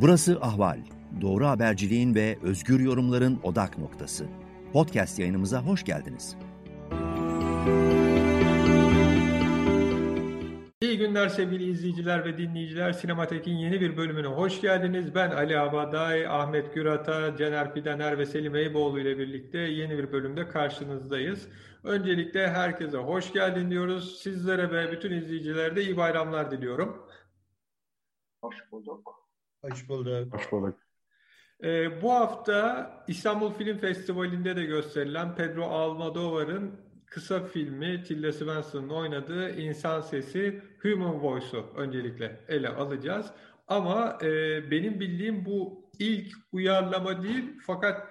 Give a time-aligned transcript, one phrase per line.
[0.00, 0.78] Burası Ahval.
[1.20, 4.26] Doğru haberciliğin ve özgür yorumların odak noktası.
[4.72, 6.36] Podcast yayınımıza hoş geldiniz.
[10.80, 12.92] İyi günler sevgili izleyiciler ve dinleyiciler.
[12.92, 15.14] Sinematek'in yeni bir bölümüne hoş geldiniz.
[15.14, 20.48] Ben Ali Abaday, Ahmet Gürat'a, Cener Pidener ve Selim Eyboğlu ile birlikte yeni bir bölümde
[20.48, 21.48] karşınızdayız.
[21.84, 24.18] Öncelikle herkese hoş geldin diyoruz.
[24.22, 27.06] Sizlere ve bütün izleyicilere de iyi bayramlar diliyorum.
[28.42, 29.25] Hoş bulduk.
[29.70, 30.34] Hoş bulduk.
[30.34, 30.78] Hoş bulduk.
[31.64, 39.50] Ee, bu hafta İstanbul Film Festivali'nde de gösterilen Pedro Almodovar'ın kısa filmi Tilda Swinton'ın oynadığı
[39.50, 43.26] İnsan Sesi Human Voice'u öncelikle ele alacağız.
[43.68, 44.26] Ama e,
[44.70, 48.08] benim bildiğim bu ilk uyarlama değil fakat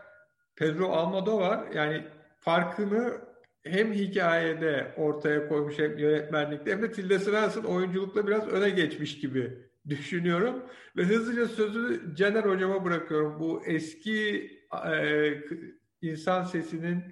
[0.56, 2.08] Pedro Almodovar yani
[2.40, 3.22] farkını
[3.64, 9.65] hem hikayede ortaya koymuş hem yönetmenlikte hem de Tilda Swinton oyunculukla biraz öne geçmiş gibi
[9.90, 10.70] düşünüyorum.
[10.98, 13.40] Ve hızlıca sözü Caner Hocam'a bırakıyorum.
[13.40, 14.50] Bu eski
[14.92, 15.34] e,
[16.02, 17.04] insan sesinin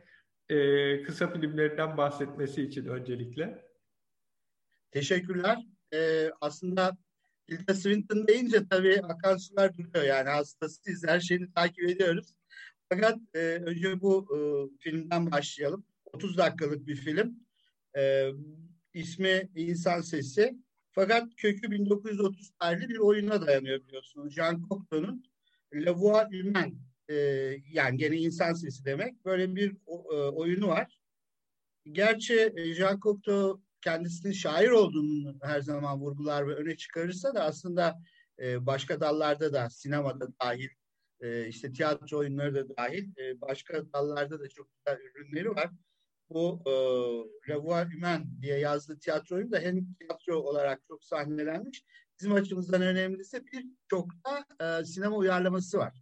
[0.50, 3.66] e, kısa filmlerinden bahsetmesi için öncelikle.
[4.92, 5.58] Teşekkürler.
[5.94, 6.98] Ee, aslında
[7.48, 10.06] Tilda Swinton deyince tabii akan sular duruyor.
[10.06, 12.36] Yani hastasıyız, her şeyini takip ediyoruz.
[12.90, 14.38] Fakat e, önce bu e,
[14.80, 15.86] filmden başlayalım.
[16.06, 17.36] 30 dakikalık bir film.
[17.98, 18.30] E,
[18.94, 20.58] ismi İnsan Sesi.
[20.96, 24.34] Fakat kökü 1930 tarihli bir oyuna dayanıyor biliyorsunuz.
[24.34, 25.24] Jean Cocteau'nun
[25.74, 26.76] La Voix Humaine
[27.10, 27.16] e,
[27.72, 29.26] yani gene insan sesi demek.
[29.26, 31.00] Böyle bir e, oyunu var.
[31.92, 38.00] Gerçi e, Jean Cocteau kendisinin şair olduğunu her zaman vurgular ve öne çıkarırsa da aslında
[38.40, 40.70] e, başka dallarda da sinemada dahil
[41.20, 45.70] e, işte tiyatro oyunları da dahil e, başka dallarda da çok güzel ürünleri var
[46.30, 46.72] bu e,
[47.52, 51.84] Revoir Humain diye yazdığı tiyatro oyunu da hem tiyatro olarak çok sahnelenmiş.
[52.20, 54.46] Bizim açımızdan önemlisi bir çok da
[54.80, 55.94] e, sinema uyarlaması var.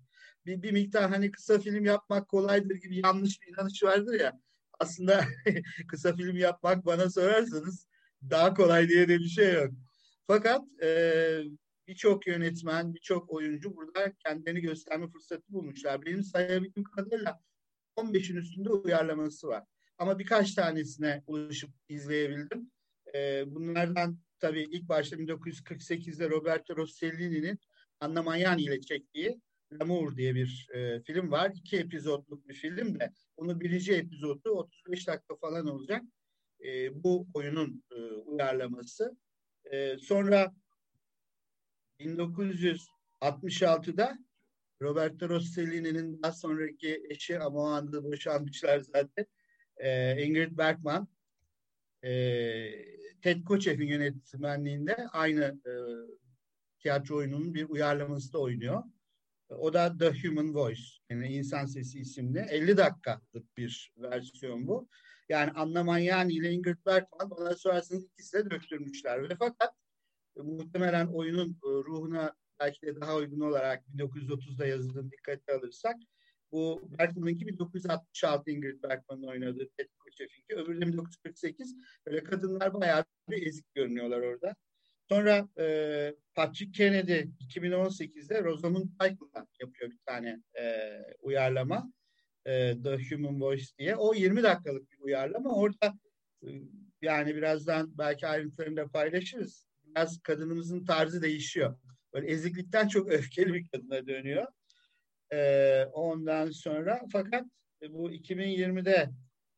[0.45, 4.39] Bir, bir miktar hani kısa film yapmak kolaydır gibi yanlış bir inanış vardır ya.
[4.79, 5.25] Aslında
[5.87, 7.87] kısa film yapmak bana sorarsanız
[8.29, 9.71] daha kolay diye de bir şey yok.
[10.27, 11.41] Fakat e,
[11.87, 16.05] birçok yönetmen, birçok oyuncu burada kendilerini gösterme fırsatı bulmuşlar.
[16.05, 17.39] Benim sayabildiğim kadarıyla
[17.97, 19.63] 15'in üstünde uyarlaması var.
[20.01, 22.71] Ama birkaç tanesine ulaşıp izleyebildim.
[23.15, 27.59] E, bunlardan tabii ilk başta 1948'de Roberto Rossellini'nin
[27.99, 29.41] Anna Magnani ile çektiği
[29.71, 31.51] L'amour diye bir e, film var.
[31.55, 33.13] İki epizodluk bir film de.
[33.37, 36.03] Onun birinci epizodu 35 dakika falan olacak.
[36.65, 39.17] E, bu oyunun e, uyarlaması.
[39.71, 40.53] E, sonra
[41.99, 44.17] 1966'da
[44.81, 49.25] Roberto Rossellini'nin daha sonraki eşi ama o anda boşanmışlar zaten
[49.81, 51.07] e, Ingrid Bergman
[52.03, 52.11] e,
[53.21, 55.71] Ted Koçev'in yönetmenliğinde aynı e,
[56.79, 58.83] tiyatro oyununun bir uyarlaması da oynuyor.
[59.49, 62.39] O da The Human Voice, yani insan sesi isimli.
[62.39, 64.89] 50 dakikalık bir versiyon bu.
[65.29, 69.29] Yani Anna Magnani ile Ingrid Bergman bana sorarsanız ikisi de döktürmüşler.
[69.29, 69.73] Ve fakat
[70.37, 75.95] e, muhtemelen oyunun e, ruhuna belki de daha uygun olarak 1930'da yazıldığını dikkate alırsak
[76.51, 80.55] bu Bergman'ınki 1966 Ingrid Bergman'ın oynadığı Ted Koçef'inki.
[80.55, 81.75] Öbürü de 1948.
[82.05, 84.55] Böyle kadınlar bayağı bir ezik görünüyorlar orada.
[85.09, 87.13] Sonra e, Patrick Kennedy
[87.49, 90.91] 2018'de Rosamund Pike'la yapıyor bir tane e,
[91.21, 91.93] uyarlama.
[92.45, 93.95] E, The Human Voice diye.
[93.95, 95.55] O 20 dakikalık bir uyarlama.
[95.55, 95.93] Orada
[96.43, 96.47] e,
[97.01, 99.67] yani birazdan belki ayrıntılarını da paylaşırız.
[99.83, 101.79] Biraz kadınımızın tarzı değişiyor.
[102.13, 104.47] Böyle eziklikten çok öfkeli bir kadına dönüyor.
[105.33, 107.45] E, ondan sonra fakat
[107.89, 109.09] bu 2020'de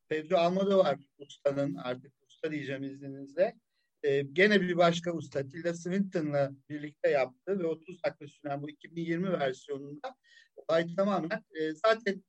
[0.08, 3.54] Pedro Almodovar ustanın artık usta diyeceğim izninizle
[4.02, 9.32] e, gene bir başka usta Tilda Swinton'la birlikte yaptı ve 30 dakika süren bu 2020
[9.32, 10.16] versiyonunda
[10.56, 12.24] olay tamamen e, zaten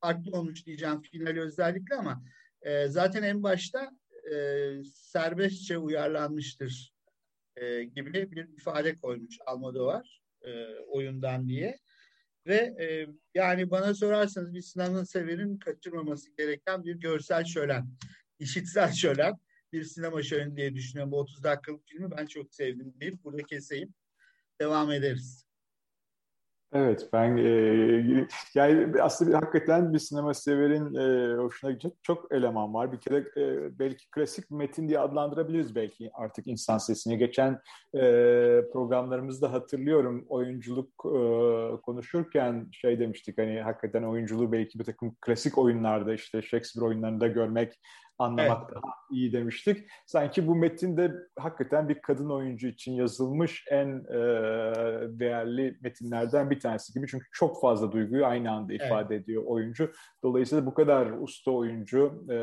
[0.00, 2.24] farklı olmuş diyeceğim finali özellikle ama
[2.62, 3.90] e, zaten en başta
[4.32, 4.36] e,
[4.84, 6.92] serbestçe uyarlanmıştır
[7.56, 11.78] e, gibi bir ifade koymuş Almodovar e, oyundan diye.
[12.46, 17.86] Ve e, yani bana sorarsanız bir sinema severin kaçırmaması gereken bir görsel şölen,
[18.38, 19.34] işitsel şölen
[19.72, 21.12] bir sinema şöleni diye düşünüyorum.
[21.12, 23.94] Bu 30 dakikalık filmi ben çok sevdim deyip burada keseyim.
[24.60, 25.49] Devam ederiz.
[26.72, 32.74] Evet ben e, yani aslında bir, hakikaten bir sinema severin e, hoşuna gidecek çok eleman
[32.74, 32.92] var.
[32.92, 37.18] Bir kere e, belki klasik metin diye adlandırabiliriz belki artık insan sesini.
[37.18, 37.52] Geçen
[37.94, 38.00] e,
[38.72, 41.20] programlarımızda hatırlıyorum oyunculuk e,
[41.82, 47.80] konuşurken şey demiştik hani hakikaten oyunculuğu belki bir takım klasik oyunlarda işte Shakespeare oyunlarında görmek
[48.20, 48.74] anlamak evet.
[48.74, 49.90] daha iyi demiştik.
[50.06, 54.18] Sanki bu metinde hakikaten bir kadın oyuncu için yazılmış en e,
[55.18, 57.06] değerli metinlerden bir tanesi gibi.
[57.06, 59.24] Çünkü çok fazla duyguyu aynı anda ifade evet.
[59.24, 59.92] ediyor oyuncu.
[60.22, 62.36] Dolayısıyla bu kadar usta oyuncu e,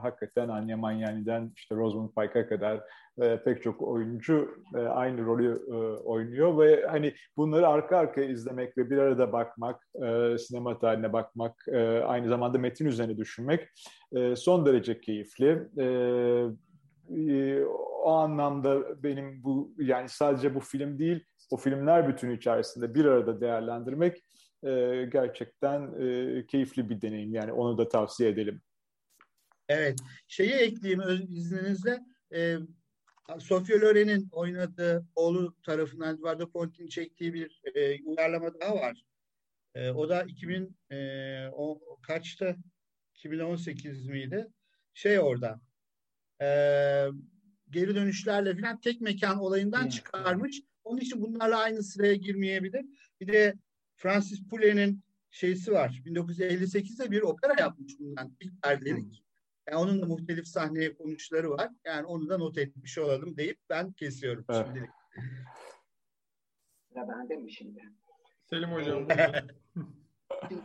[0.00, 2.80] hakikaten Anya Manyani'den işte Rosamund Pike'a kadar
[3.20, 8.78] e, pek çok oyuncu e, aynı rolü e, oynuyor ve hani bunları arka arkaya izlemek
[8.78, 13.68] ve bir arada bakmak, e, sinema tarihine bakmak, e, aynı zamanda metin üzerine düşünmek
[14.12, 15.68] e, son derece keyifli.
[15.78, 15.84] E,
[17.16, 17.64] e,
[18.04, 23.40] o anlamda benim bu yani sadece bu film değil, o filmler bütünü içerisinde bir arada
[23.40, 24.24] değerlendirmek
[24.62, 27.34] e, gerçekten e, keyifli bir deneyim.
[27.34, 28.60] Yani onu da tavsiye edelim.
[29.68, 29.98] Evet.
[30.28, 31.98] Şeyi ekleyeyim izninizle.
[32.34, 32.56] E,
[33.38, 39.04] Sofia Loren'in oynadığı oğlu tarafından Eduardo Ponti'nin çektiği bir e, uyarlama daha var.
[39.74, 42.56] E, o da 2000 e, o kaçtı?
[43.14, 44.48] 2018 miydi?
[44.94, 45.60] Şey orada.
[46.42, 46.46] E,
[47.70, 49.88] geri dönüşlerle falan tek mekan olayından hmm.
[49.88, 50.60] çıkarmış.
[50.84, 52.84] Onun için bunlarla aynı sıraya girmeyebilir.
[53.20, 53.54] Bir de
[53.96, 56.02] Francis Poulet'in şeysi var.
[56.06, 58.36] 1958'de bir opera yapmış bundan.
[58.40, 59.24] İlk perdelik.
[59.68, 61.70] Yani onun da muhtelif sahneye konuşları var.
[61.84, 64.66] Yani onu da not etmiş olalım deyip ben kesiyorum evet.
[64.66, 64.90] şimdilik.
[66.88, 67.82] Sıra bende mi şimdi?
[68.44, 69.08] Selim Hocam.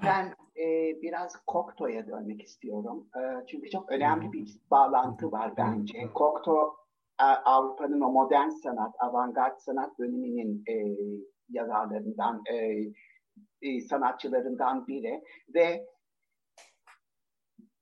[0.03, 3.07] ben e, biraz Cocteau'ya dönmek istiyorum.
[3.17, 6.09] E, çünkü çok önemli bir bağlantı var bence.
[6.15, 6.75] Cocteau
[7.17, 10.73] Avrupa'nın o modern sanat, avantgard sanat bölümünün e,
[11.49, 12.55] yazarlarından, e,
[13.61, 15.85] e, sanatçılarından biri ve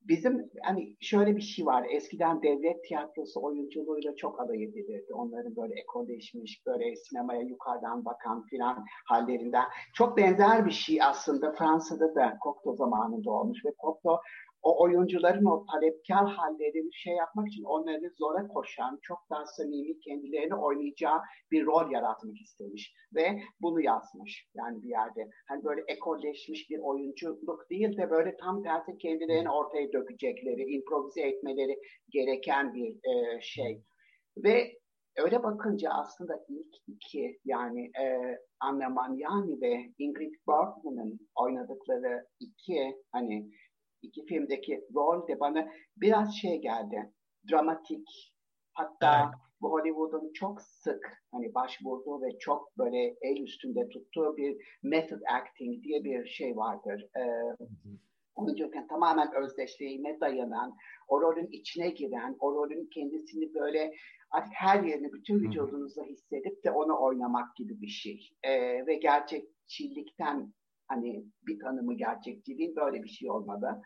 [0.07, 1.85] bizim hani şöyle bir şey var.
[1.89, 5.13] Eskiden devlet tiyatrosu oyunculuğuyla çok alay edilirdi.
[5.13, 9.65] Onların böyle ekolleşmiş, böyle sinemaya yukarıdan bakan filan hallerinden.
[9.93, 14.19] Çok benzer bir şey aslında Fransa'da da Cocteau zamanında olmuş ve Cocteau
[14.63, 20.55] o oyuncuların o talepkar hallerini şey yapmak için onları zora koşan, çok daha samimi kendilerini
[20.55, 21.21] oynayacağı
[21.51, 22.93] bir rol yaratmak istemiş.
[23.15, 25.29] Ve bunu yazmış yani bir yerde.
[25.47, 31.79] Hani böyle ekolleşmiş bir oyunculuk değil de böyle tam tersi kendilerini ortaya dökecekleri, improvize etmeleri
[32.09, 33.83] gereken bir e, şey.
[34.37, 34.83] Ve
[35.17, 43.51] öyle bakınca aslında ilk iki yani e, Anna Magnani ve Ingrid Bergman'ın oynadıkları iki hani
[44.03, 45.67] iki filmdeki rol de bana
[45.97, 47.13] biraz şey geldi.
[47.51, 48.07] Dramatik.
[48.73, 49.33] Hatta evet.
[49.61, 55.83] bu Hollywood'un çok sık hani başvurduğu ve çok böyle el üstünde tuttuğu bir method acting
[55.83, 57.07] diye bir şey vardır.
[57.17, 57.55] Ee,
[58.35, 60.75] oyunculuktan tamamen özdeşliğine dayanan,
[61.07, 63.93] o rolün içine giren, o rolün kendisini böyle
[64.31, 68.29] artık her yerini bütün vücudunuzda hissedip de onu oynamak gibi bir şey.
[68.43, 70.53] Ee, ve gerçekçilikten
[70.93, 73.81] Hani bir tanımı gerçekçiliğin böyle bir şey olmadı.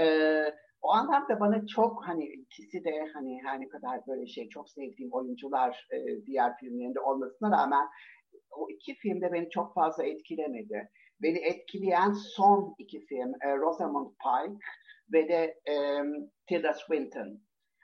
[0.00, 4.70] Ee, o anlamda bana çok hani ikisi de hani her ne kadar böyle şey çok
[4.70, 7.86] sevdiğim oyuncular e, diğer filmlerinde olmasına rağmen
[8.50, 10.90] o iki filmde beni çok fazla etkilemedi.
[11.22, 14.58] Beni etkileyen son iki film e, Rosamund Pike
[15.12, 15.74] ve de e,
[16.46, 17.40] Tilda Swinton.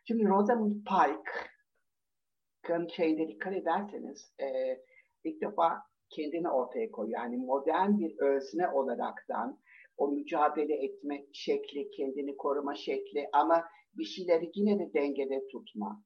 [0.09, 4.79] Şimdi Rosamund Pike'ın şeyine dikkat ederseniz e,
[5.25, 5.83] ilk defa
[6.17, 7.21] kendini ortaya koyuyor.
[7.21, 9.59] Yani modern bir özne olaraktan
[9.97, 13.65] o mücadele etme şekli, kendini koruma şekli ama
[13.95, 16.03] bir şeyleri yine de dengede tutma.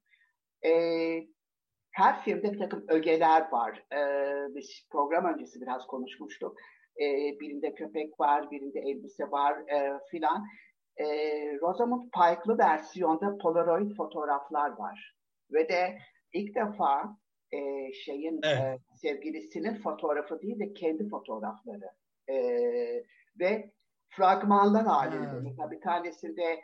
[0.65, 1.27] Ee,
[1.91, 3.83] her filmde bir takım ögeler var.
[3.93, 6.57] Ee, biz program öncesi biraz konuşmuştuk.
[7.01, 10.45] Ee, birinde köpek var, birinde elbise var e, filan.
[10.97, 11.05] Ee,
[11.61, 15.15] Rosamund Pike'lı versiyonda Polaroid fotoğraflar var.
[15.53, 15.97] Ve de
[16.33, 17.17] ilk defa
[17.51, 18.79] e, şeyin evet.
[18.79, 21.89] e, sevgilisinin fotoğrafı değil de kendi fotoğrafları.
[22.29, 22.35] E,
[23.39, 23.71] ve
[24.09, 25.31] fragmanlar halinde.
[25.31, 25.43] Hmm.
[25.43, 26.61] Mesela bir tanesinde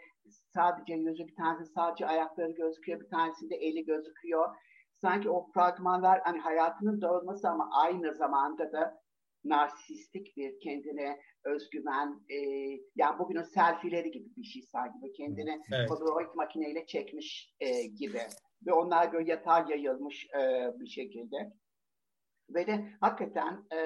[0.54, 4.56] sadece yüzü, bir tanesi sadece ayakları gözüküyor, bir tanesinde eli gözüküyor.
[5.02, 9.02] Sanki o fragmanlar hani hayatının dağılması ama aynı zamanda da
[9.44, 12.38] narsistik bir kendine özgüven, e,
[12.96, 15.14] yani bugünün selfie'leri gibi bir şey sanki.
[15.18, 15.90] Kendini evet.
[15.90, 18.20] Polaroid makineyle çekmiş e, gibi
[18.66, 21.38] ve onlar böyle yatağa yayılmış e, bir şekilde.
[22.50, 23.78] Ve de hakikaten e,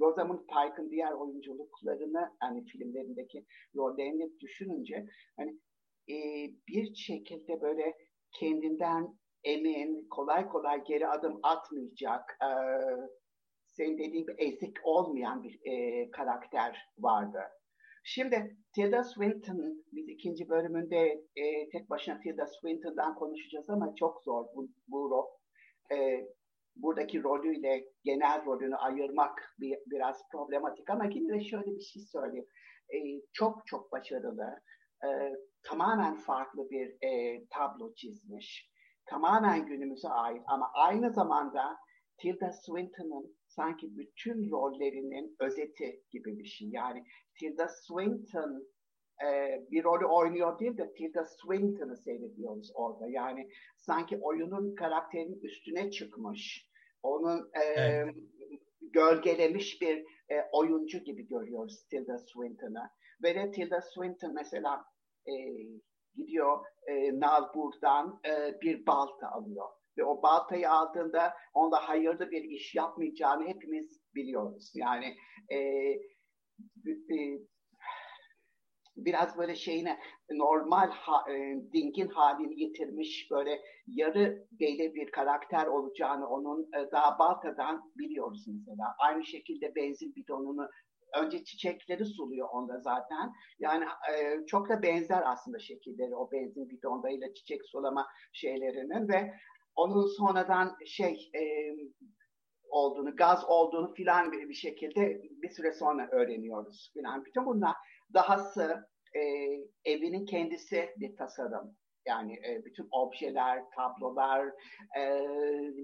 [0.00, 3.44] Rosamund Pike'ın diğer oyunculuklarını hani filmlerindeki
[3.76, 5.50] rollerini düşününce hani
[6.08, 6.16] e,
[6.68, 7.94] bir şekilde böyle
[8.32, 12.50] kendinden emin, kolay kolay geri adım atmayacak, e,
[13.66, 17.40] senin dediğin gibi ezik olmayan bir e, karakter vardı.
[18.02, 24.44] Şimdi Tilda Swinton, biz ikinci bölümünde e, tek başına Tilda Swinton'dan konuşacağız ama çok zor
[24.54, 25.26] bu, bu rol.
[25.96, 26.26] E,
[26.76, 32.46] buradaki rolüyle genel rolünü ayırmak bir, biraz problematik ama yine de şöyle bir şey söyleyeyim.
[32.94, 32.96] E,
[33.32, 34.60] çok çok başarılı,
[35.04, 35.08] e,
[35.62, 38.70] tamamen farklı bir e, tablo çizmiş.
[39.06, 41.76] Tamamen günümüze ait ama aynı zamanda
[42.18, 46.68] Tilda Swinton'ın sanki bütün rollerinin özeti gibi bir şey.
[46.68, 47.04] Yani
[47.38, 48.68] Tilda Swinton
[49.24, 53.08] e, bir rolü oynuyor değil de Tilda Swinton'ı seyrediyoruz orada.
[53.08, 56.70] Yani sanki oyunun karakterinin üstüne çıkmış.
[57.02, 58.14] Onun e, evet.
[58.80, 62.90] gölgelemiş bir e, oyuncu gibi görüyoruz Tilda Swinton'ı.
[63.22, 64.84] Ve de Tilda Swinton mesela
[65.26, 65.32] e,
[66.14, 69.66] gidiyor e, Nalbur'dan e, bir balta alıyor.
[70.00, 74.72] Ve o baltayı aldığında onda hayırlı bir iş yapmayacağını hepimiz biliyoruz.
[74.74, 75.16] Yani
[75.48, 75.56] e,
[76.86, 77.38] e,
[78.96, 79.98] biraz böyle şeyine
[80.30, 87.18] normal ha, e, dingin halini yitirmiş böyle yarı deli bir karakter olacağını onun e, daha
[87.18, 88.94] baltadan biliyoruz mesela.
[88.98, 90.68] Aynı şekilde benzin bidonunu
[91.18, 93.32] önce çiçekleri suluyor onda zaten.
[93.58, 99.32] Yani e, çok da benzer aslında şekilleri o benzin bidonlarıyla çiçek sulama şeylerinin ve
[99.80, 101.42] onun sonradan şey e,
[102.70, 107.24] olduğunu, gaz olduğunu filan bir, bir şekilde bir süre sonra öğreniyoruz filan.
[107.24, 107.74] Bütün bunlar
[108.14, 109.20] dahası e,
[109.84, 111.76] evinin kendisi bir tasarım.
[112.06, 114.52] Yani e, bütün objeler, tablolar,
[114.98, 115.22] e,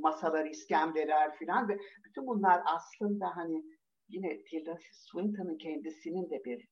[0.01, 3.65] masalar, iskemleler filan ve bütün bunlar aslında hani
[4.09, 6.69] yine Tilda Swinton'ın kendisinin de bir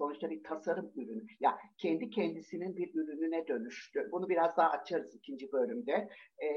[0.00, 1.26] sonuçta bir tasarım ürünü.
[1.40, 4.08] Ya kendi kendisinin bir ürününe dönüştü.
[4.12, 6.08] Bunu biraz daha açarız ikinci bölümde.
[6.42, 6.48] E,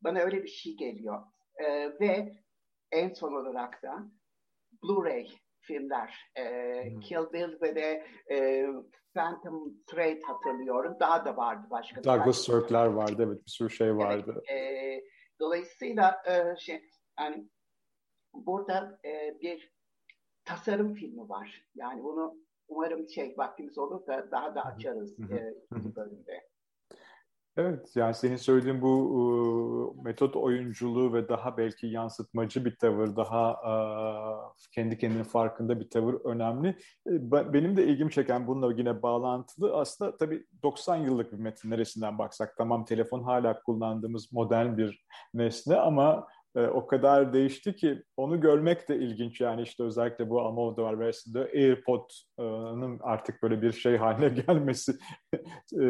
[0.00, 1.22] bana öyle bir şey geliyor.
[1.56, 1.66] E,
[2.00, 2.32] ve
[2.92, 4.10] en son olarak da
[4.82, 5.28] Blu-ray
[5.60, 6.30] filmler.
[6.36, 6.44] E,
[6.90, 7.00] hmm.
[7.00, 8.66] Kill Bill ve de e,
[9.14, 10.96] Phantom Thread hatırlıyorum.
[11.00, 12.04] Daha da vardı başka.
[12.04, 14.42] Douglas Sirk'ler vardı evet bir sürü şey vardı.
[14.46, 15.04] Evet, e,
[15.40, 16.88] dolayısıyla e, şey
[17.18, 17.48] yani
[18.34, 19.72] burada e, bir
[20.44, 21.66] tasarım filmi var.
[21.74, 22.42] Yani bunu
[22.74, 26.52] umarım şey vaktimiz olur da daha da açarız e, ikinci bölümde.
[27.56, 33.50] Evet, yani senin söylediğin bu e, metot oyunculuğu ve daha belki yansıtmacı bir tavır, daha
[33.52, 33.74] e,
[34.74, 36.68] kendi kendinin farkında bir tavır önemli.
[37.06, 42.18] E, benim de ilgimi çeken bununla yine bağlantılı aslında tabii 90 yıllık bir metin neresinden
[42.18, 48.40] baksak tamam telefon hala kullandığımız modern bir nesne ama e, o kadar değişti ki onu
[48.40, 54.28] görmek de ilginç yani işte özellikle bu Almodovar versiyonunda AirPod'un artık böyle bir şey haline
[54.46, 54.92] gelmesi
[55.80, 55.84] e,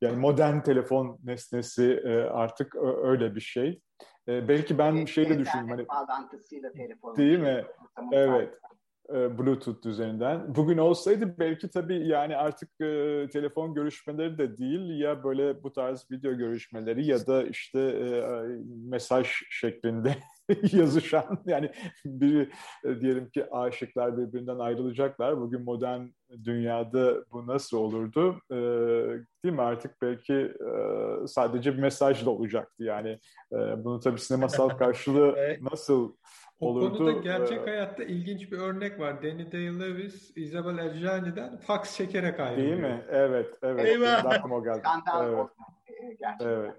[0.00, 3.80] yani modern telefon nesnesi e, artık öyle bir şey.
[4.28, 7.16] E, belki ben şey de düşündüm hani bağlantısıyla telefon.
[7.16, 7.64] Değil mi?
[8.12, 8.54] Evet.
[8.54, 8.68] E,
[9.08, 10.54] Bluetooth üzerinden.
[10.54, 16.06] Bugün olsaydı belki tabii yani artık e, telefon görüşmeleri de değil ya böyle bu tarz
[16.10, 18.06] video görüşmeleri ya da işte e,
[18.88, 20.16] mesaj şeklinde
[20.72, 21.70] yazışan yani
[22.04, 22.50] biri
[22.84, 25.40] e, diyelim ki aşıklar birbirinden ayrılacaklar.
[25.40, 26.06] Bugün modern
[26.44, 28.40] dünyada bu nasıl olurdu?
[28.50, 28.56] E,
[29.44, 29.62] değil mi?
[29.62, 33.18] Artık belki e, sadece bir mesajla olacaktı yani.
[33.52, 36.12] E, bunu tabii sinemasal karşılığı nasıl
[36.60, 36.98] o olurdu.
[36.98, 39.22] konuda gerçek ee, hayatta ilginç bir örnek var.
[39.22, 42.68] Danny Day-Lewis, Isabel Erjani'den fax çekerek ayrılıyor.
[42.68, 43.04] Değil mi?
[43.10, 43.86] Evet, evet.
[43.86, 44.24] Eyvah!
[44.24, 44.82] Aklıma geldi.
[45.22, 45.46] evet.
[46.20, 46.48] Gerçekten.
[46.48, 46.74] Evet.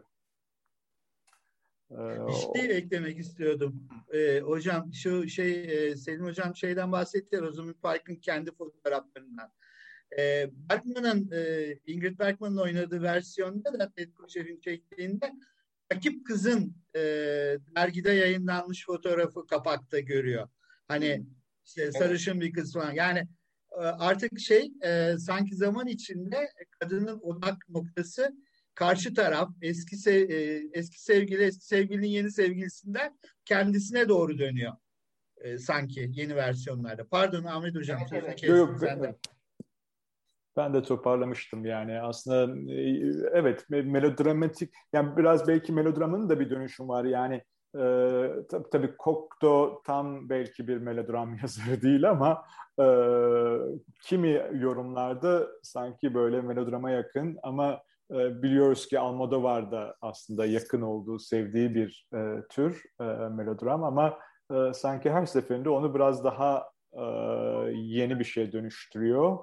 [1.91, 3.89] Bir şey eklemek istiyordum.
[4.13, 9.51] Ee, hocam şu şey e, Selim hocam şeyden bahsetti ya Rosamund Pike'ın kendi fotoğraflarından.
[10.17, 15.31] Ee, Bergman'ın e, Ingrid Bergman'ın oynadığı versiyonda da Ted Koçer'in çektiğinde
[15.93, 16.99] rakip kızın e,
[17.75, 20.49] dergide yayınlanmış fotoğrafı kapakta görüyor.
[20.87, 21.25] Hani
[21.65, 22.91] işte sarışın bir kız falan.
[22.91, 23.27] Yani
[23.71, 28.33] e, artık şey e, sanki zaman içinde kadının odak noktası
[28.79, 34.73] karşı taraf eski sev, e, eski sevgili eski sevgilinin yeni sevgilisinden kendisine doğru dönüyor.
[35.37, 37.07] E, sanki yeni versiyonlarda.
[37.07, 37.99] Pardon Ahmet Hocam.
[38.11, 39.15] Evet, yok, yok,
[40.57, 42.79] ben de toparlamıştım yani aslında e,
[43.33, 47.35] evet melodramatik yani biraz belki melodramın da bir dönüşüm var yani
[47.75, 47.81] e,
[48.49, 52.45] tabii, tabii Cocteau tam belki bir melodram yazarı değil ama
[52.79, 52.85] e,
[54.03, 61.75] kimi yorumlarda sanki böyle melodrama yakın ama biliyoruz ki Almodovar da aslında yakın olduğu, sevdiği
[61.75, 64.19] bir e, tür e, melodram ama
[64.51, 67.03] e, sanki her seferinde onu biraz daha e,
[67.73, 69.37] yeni bir şey dönüştürüyor.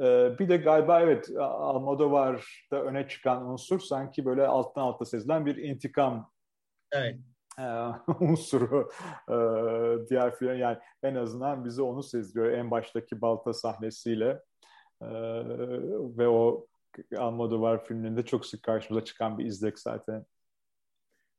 [0.00, 5.56] Ee, bir de galiba evet Almodovar'da öne çıkan unsur sanki böyle alttan alta sezilen bir
[5.56, 6.30] intikam
[6.92, 7.16] evet.
[7.58, 7.64] E,
[8.20, 8.90] unsuru
[9.28, 9.36] e,
[10.08, 14.42] diğer film yani en azından bize onu sezdiriyor en baştaki balta sahnesiyle
[15.02, 15.08] e,
[16.18, 16.66] ve o
[17.18, 20.26] Almodovar filmlerinde çok sık karşımıza çıkan bir izlek zaten.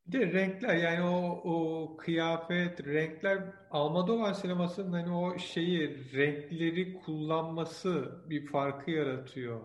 [0.07, 8.11] Bir de renkler yani o, o kıyafet, renkler Almodovar sinemasının hani o şeyi renkleri kullanması
[8.29, 9.59] bir farkı yaratıyor.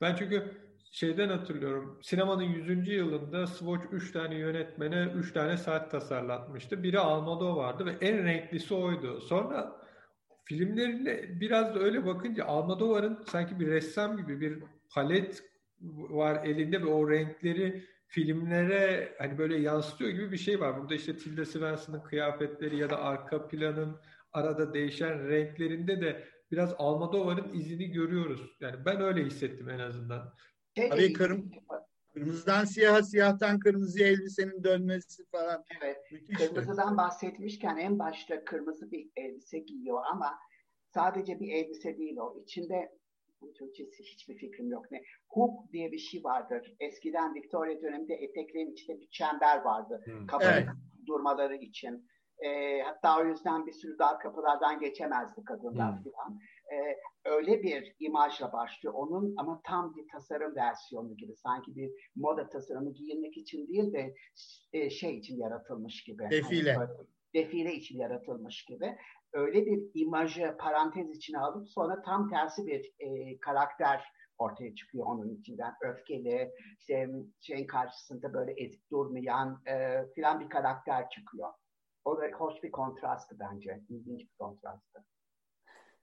[0.00, 0.52] Ben çünkü
[0.92, 1.98] şeyden hatırlıyorum.
[2.02, 2.88] Sinemanın 100.
[2.88, 6.82] yılında Swatch 3 tane yönetmene 3 tane saat tasarlatmıştı.
[6.82, 9.20] Biri Almodovar'dı ve en renklisi oydu.
[9.20, 9.80] Sonra
[10.44, 14.62] filmlerine biraz da öyle bakınca Almodovar'ın sanki bir ressam gibi bir
[14.94, 15.42] palet
[15.80, 20.80] var elinde ve o renkleri filmlere hani böyle yansıtıyor gibi bir şey var.
[20.80, 24.00] Burada işte Tilda Swinton'ın kıyafetleri ya da arka planın
[24.32, 28.56] arada değişen renklerinde de biraz Almodovar'ın izini görüyoruz.
[28.60, 30.34] Yani ben öyle hissettim en azından.
[30.76, 31.50] Şey Tabii kırm
[32.14, 35.64] kırmızıdan siyaha, siyahtan kırmızıya elbisenin dönmesi falan.
[35.82, 35.96] Evet.
[36.12, 36.48] Müthişti.
[36.48, 40.38] Kırmızıdan bahsetmişken en başta kırmızı bir elbise giyiyor ama
[40.94, 42.42] sadece bir elbise değil o.
[42.42, 42.92] İçinde
[43.58, 45.02] Türkçesi hiçbir fikrim yok ne.
[45.28, 46.76] Hook diye bir şey vardır.
[46.80, 50.02] Eskiden Victoria döneminde eteklerin içinde bir çember vardı.
[50.04, 50.26] Hmm.
[50.26, 51.06] Kabarık evet.
[51.06, 52.06] durmaları için.
[52.38, 56.12] E, hatta o yüzden bir sürü dar kapılardan geçemezdi kadınlar hmm.
[56.12, 56.38] falan.
[56.72, 56.76] E,
[57.24, 58.94] öyle bir imajla başlıyor.
[58.94, 61.36] Onun ama tam bir tasarım versiyonu gibi.
[61.36, 64.14] Sanki bir moda tasarımı giyinmek için değil de
[64.72, 66.30] e, şey için yaratılmış gibi.
[66.30, 66.72] Defile.
[66.72, 66.88] Hani,
[67.34, 68.96] defile için yaratılmış gibi.
[69.32, 74.04] Öyle bir imajı parantez içine alıp sonra tam tersi bir e, karakter
[74.38, 75.74] ortaya çıkıyor onun içinden.
[75.82, 77.10] Öfkeli, işte
[77.40, 81.48] şeyin karşısında böyle ezik durmayan e, filan bir karakter çıkıyor.
[82.04, 83.80] O da hoş bir kontrastı bence.
[83.88, 85.04] İlginç bir kontrastı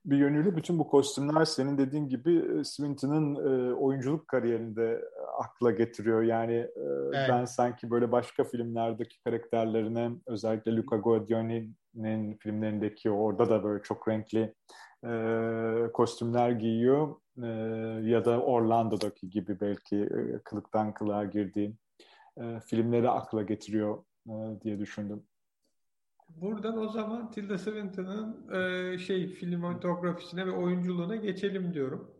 [0.04, 5.70] bir yönüyle bütün bu kostümler senin dediğin gibi e, Swinton'ın e, oyunculuk kariyerinde e, akla
[5.70, 6.22] getiriyor.
[6.22, 6.70] Yani e,
[7.14, 7.28] evet.
[7.28, 14.54] ben sanki böyle başka filmlerdeki karakterlerine özellikle Luca Guadagnini'nin filmlerindeki orada da böyle çok renkli
[15.06, 17.16] e, kostümler giyiyor.
[17.42, 17.48] E,
[18.10, 21.76] ya da Orlando'daki gibi belki e, kılıktan kılığa girdiği
[22.40, 25.22] e, filmleri akla getiriyor e, diye düşündüm.
[26.36, 32.10] Buradan o zaman Tilda Swinton'ın e, şey filmatografisine ve oyunculuğuna geçelim diyorum.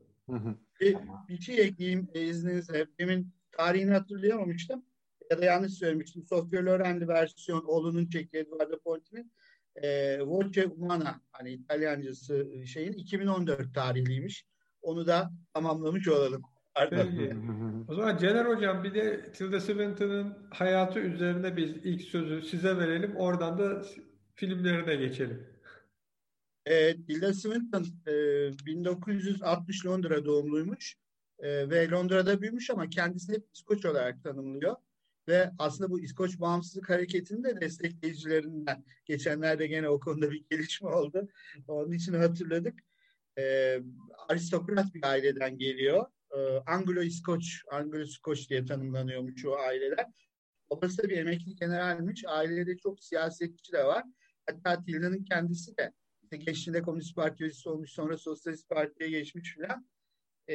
[0.81, 0.97] Bir,
[1.29, 2.87] bir şey ekleyeyim e, izninizle.
[2.99, 4.85] Demin tarihini hatırlayamamıştım.
[5.31, 6.25] Ya da yanlış söylemiştim.
[6.29, 9.33] Sofia Loren'li versiyon oğlunun çektiği Eduardo Ponti'nin
[9.77, 14.47] e, Voce Umana hani İtalyancası e, şeyin 2014 tarihliymiş.
[14.83, 16.43] Onu da tamamlamış olalım.
[16.75, 17.37] Peki.
[17.89, 23.17] O zaman Cener Hocam bir de Tilda Swinton'ın hayatı üzerine biz ilk sözü size verelim.
[23.17, 23.83] Oradan da
[24.35, 25.47] filmlerine geçelim.
[26.67, 28.13] E, Tilda Swinton e,
[28.67, 30.97] 1960 Londra doğumluymuş
[31.39, 34.77] e, ve Londra'da büyümüş ama kendisini hep İskoç olarak tanımlıyor.
[35.29, 38.85] Ve aslında bu İskoç bağımsızlık hareketinin de destekleyicilerinden.
[39.05, 41.29] Geçenlerde gene o konuda bir gelişme oldu.
[41.69, 42.81] Onun için hatırladık.
[43.39, 43.77] E,
[44.29, 50.07] aristokrat bir aileden geliyor e, Anglo-İskoç, Anglo-İskoç diye tanımlanıyormuş o aileler.
[50.71, 52.25] Babası da bir emekli generalmiş.
[52.27, 54.05] Ailede çok siyasetçi de var.
[54.47, 59.89] Hatta Tilda'nın kendisi de işte geçtiğinde Komünist Parti üyesi olmuş, sonra Sosyalist Parti'ye geçmiş filan.
[60.49, 60.55] E,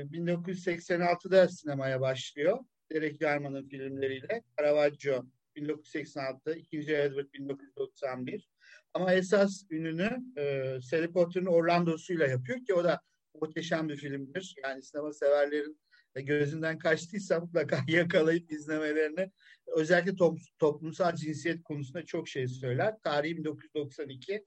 [0.00, 2.58] 1986'da sinemaya başlıyor.
[2.92, 4.42] Derek Jarman'ın filmleriyle.
[4.58, 6.78] Caravaggio 1986, 2.
[6.78, 8.48] Edward 1991.
[8.94, 13.00] Ama esas ününü e, Sally Potter'ın Orlando'suyla yapıyor ki o da
[13.40, 14.54] muhteşem bir filmdir.
[14.64, 15.78] Yani sinema severlerin
[16.14, 19.30] gözünden kaçtıysa mutlaka yakalayıp izlemelerini
[19.76, 22.94] özellikle top, toplumsal cinsiyet konusunda çok şey söyler.
[23.02, 24.44] Tarihi 1992.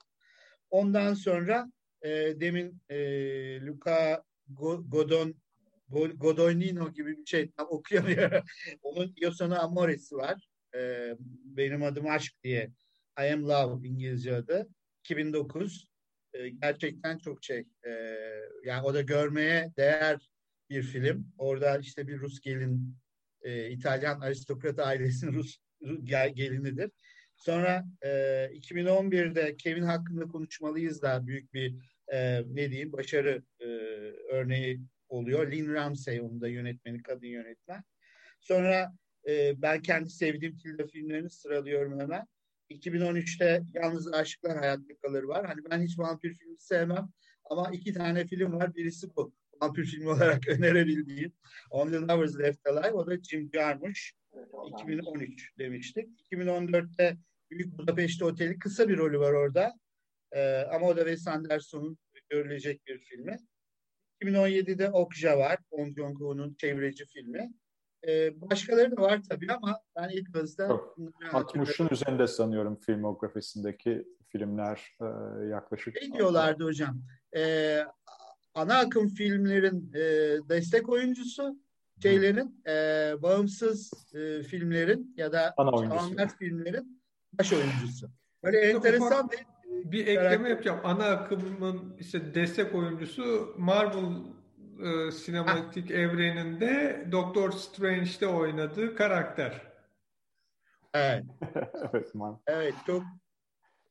[0.70, 1.72] Ondan sonra
[2.02, 2.96] e, demin e,
[3.60, 4.22] Luca
[4.88, 5.34] Godon
[6.14, 8.42] Godonino gibi bir şey tam okuyamıyorum.
[8.82, 10.48] Onun Io sono amore'si var.
[10.74, 11.12] E,
[11.44, 12.70] Benim adım aşk diye.
[13.20, 14.68] I am love İngilizce adı.
[15.04, 15.88] 2009.
[16.36, 17.90] E, gerçekten çok şey e,
[18.64, 20.30] yani o da görmeye değer
[20.70, 21.32] bir film.
[21.38, 22.96] Orada işte bir Rus gelin
[23.42, 26.90] e, İtalyan aristokrat ailesinin Rus, Rus gelinidir.
[27.36, 28.08] Sonra e,
[28.52, 31.74] 2011'de Kevin hakkında konuşmalıyız da büyük bir
[32.12, 33.66] e, ne diyeyim başarı e,
[34.30, 35.52] örneği oluyor.
[35.52, 37.84] Lynn Ramsey onun da yönetmeni, kadın yönetmen.
[38.40, 38.92] Sonra
[39.28, 42.26] e, ben kendi sevdiğim Tilda filmlerini sıralıyorum hemen.
[42.70, 45.46] 2013'te Yalnız Aşıklar Hayatta Kalır var.
[45.46, 47.08] Hani ben hiç vampir filmi sevmem
[47.44, 48.74] ama iki tane film var.
[48.74, 49.34] Birisi bu.
[49.62, 51.32] Vampir filmi olarak önerebildiğim.
[51.70, 52.92] On the Lovers Left Alive.
[52.92, 54.12] O da Jim Jarmusch.
[54.68, 56.08] 2013 demiştik.
[56.32, 57.16] 2014'te
[57.50, 59.72] Büyük Budapeşte Oteli kısa bir rolü var orada.
[60.32, 61.98] Ee, ama o da Wes Anderson'un
[62.28, 63.36] görülecek bir filmi.
[64.22, 65.58] 2017'de Okja var.
[65.70, 67.52] Bong Joon-ho'nun çevreci filmi.
[68.08, 70.64] Ee, başkaları da var tabii ama ben ilk hızda...
[71.32, 75.06] 60'ın üzerinde sanıyorum filmografisindeki filmler e,
[75.46, 75.94] yaklaşık.
[76.02, 77.02] Ne diyorlardı hocam?
[77.36, 77.84] Ee,
[78.54, 80.00] ana akım filmlerin e,
[80.48, 81.56] destek oyuncusu,
[82.02, 82.72] şeylerin e,
[83.22, 88.10] bağımsız e, filmlerin ya da avantgard filmlerin baş oyuncusu.
[88.44, 89.46] Böyle enteresan bir
[89.92, 90.80] bir ekleme yapacağım.
[90.84, 94.04] Ana akımın işte destek oyuncusu Marvel
[94.82, 99.62] e, sinematik evreninde Doctor Strange'de oynadığı karakter.
[100.94, 101.24] Evet.
[101.92, 102.40] evet, man.
[102.46, 103.02] Evet, çok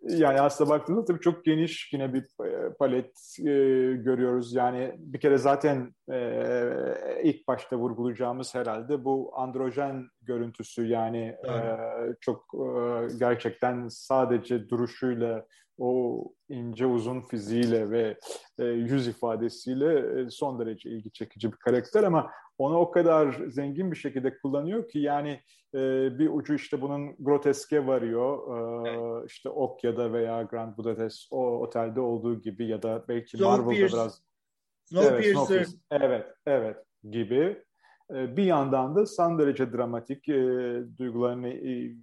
[0.02, 3.44] yani aslında baktığımızda tabii çok geniş yine bir e, palet e,
[3.96, 4.54] görüyoruz.
[4.54, 11.78] Yani bir kere zaten e, ilk başta vurgulayacağımız herhalde bu androjen görüntüsü yani e,
[12.22, 15.46] çok e, gerçekten sadece duruşuyla
[15.78, 18.18] o ince uzun fiziğiyle ve
[18.60, 23.92] e, yüz ifadesiyle e, son derece ilgi çekici bir karakter ama onu o kadar zengin
[23.92, 25.42] bir şekilde kullanıyor ki yani
[25.74, 25.80] e,
[26.20, 28.58] bir ucu işte bunun groteske varıyor.
[28.86, 29.32] E, evet.
[29.32, 34.22] işte Okya'da veya Grand Budapest o otelde olduğu gibi ya da belki Marvel'da biraz
[34.86, 35.58] Snowpiercer.
[35.58, 36.78] Evet, evet, evet
[37.12, 37.64] gibi.
[38.12, 40.34] E, bir yandan da son derece dramatik e,
[40.98, 41.96] duygularını e,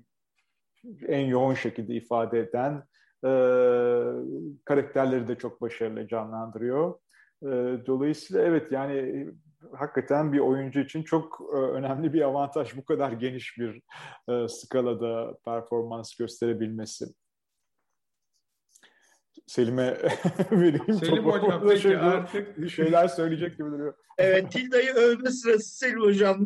[1.08, 2.82] en yoğun şekilde ifade eden
[3.24, 3.30] e,
[4.64, 6.94] karakterleri de çok başarılı canlandırıyor.
[7.42, 7.46] E,
[7.86, 9.26] dolayısıyla evet yani
[9.72, 13.82] hakikaten bir oyuncu için çok e, önemli bir avantaj bu kadar geniş bir
[14.28, 17.06] e, skalada performans gösterebilmesi.
[19.46, 19.98] Selim'e
[20.50, 20.92] vereyim.
[20.92, 23.94] Selim Hocam peki artık bir şeyler söyleyecek gibi duruyor.
[24.18, 26.44] Evet Tilda'yı övme sırası Selim Hocam.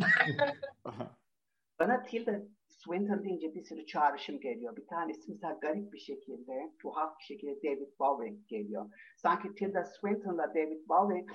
[1.80, 2.42] Bana Tilda
[2.86, 4.76] Swinton deyince bir sürü çağrışım geliyor.
[4.76, 8.90] Bir tanesi mesela garip bir şekilde, tuhaf bir şekilde David Bowie geliyor.
[9.16, 11.26] Sanki Tilda Swinton'la David Bowie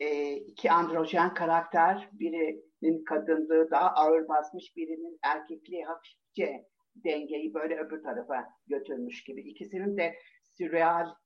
[0.00, 6.64] e, iki androjen karakter, birinin kadınlığı daha ağır basmış, birinin erkekliği hafifçe
[6.94, 9.40] dengeyi böyle öbür tarafa götürmüş gibi.
[9.40, 10.14] İkisinin de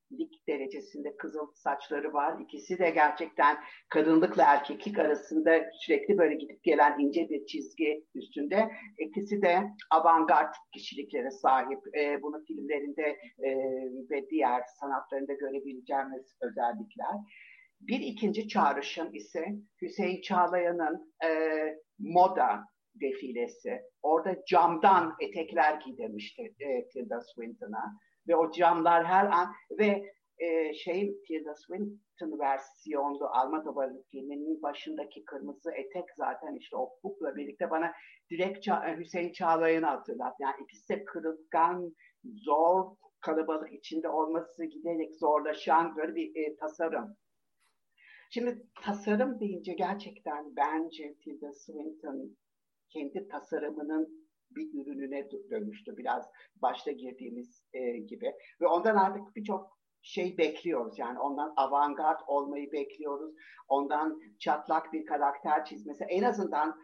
[0.08, 2.40] sürreallik derecesinde kızıl saçları var.
[2.40, 3.56] İkisi de gerçekten
[3.88, 8.70] kadınlıkla erkeklik arasında sürekli böyle gidip gelen ince bir çizgi üstünde.
[8.98, 11.78] İkisi de avantgard kişiliklere sahip.
[11.98, 13.56] E, bunu filmlerinde e,
[14.10, 17.16] ve diğer sanatlarında görebileceğimiz özellikler.
[17.80, 19.44] Bir ikinci çağrışım ise
[19.82, 21.28] Hüseyin Çağlayan'ın e,
[21.98, 23.80] moda defilesi.
[24.02, 27.98] Orada camdan etekler giydirmişti e, Tilda Swinton'a.
[28.28, 30.02] Ve o camlar her an ve
[30.38, 37.70] e, şey Tilda Swinton versiyonlu Almodovar'ın filminin başındaki kırmızı etek zaten işte o hukukla birlikte
[37.70, 37.92] bana
[38.30, 40.34] direkt Ça e, Hüseyin Çağlayan'ı hatırlat.
[40.40, 47.16] Yani ikisi de kırılgan, zor, kalabalık içinde olması giderek zorlaşan böyle bir e, tasarım.
[48.30, 52.36] Şimdi tasarım deyince gerçekten bence Tilda Swinton
[52.88, 54.17] kendi tasarımının
[54.50, 55.96] bir ürününe dönüştü.
[55.96, 56.30] Biraz
[56.62, 58.32] başta girdiğimiz e, gibi.
[58.60, 60.98] Ve ondan artık birçok şey bekliyoruz.
[60.98, 63.34] Yani ondan avantgard olmayı bekliyoruz.
[63.68, 66.04] Ondan çatlak bir karakter çizmesi.
[66.04, 66.80] En azından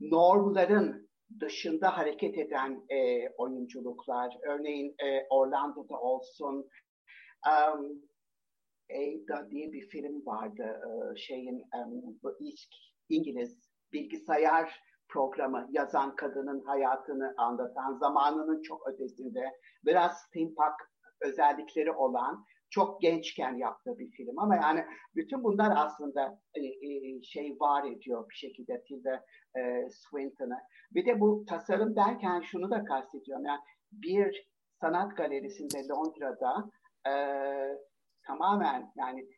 [0.00, 1.08] normların
[1.40, 4.36] dışında hareket eden e, oyunculuklar.
[4.42, 6.68] Örneğin e, Orlando'da olsun
[7.46, 8.08] um,
[8.90, 10.80] Ada diye bir film vardı
[11.16, 11.62] şeyin
[12.22, 12.38] bu
[13.08, 19.52] İngiliz bilgisayar programı yazan kadının hayatını anlatan zamanının çok ötesinde
[19.84, 20.74] biraz steampunk
[21.20, 24.84] özellikleri olan çok gençken yaptığı bir film ama yani
[25.16, 29.24] bütün bunlar aslında e, e, şey var ediyor bir şekilde Tilda
[29.56, 30.58] e, Swinton'ı.
[30.90, 33.60] Bir de bu tasarım derken şunu da kastediyorum yani
[33.92, 34.48] bir
[34.80, 36.70] sanat galerisinde Londra'da
[37.08, 37.12] e,
[38.26, 39.28] tamamen yani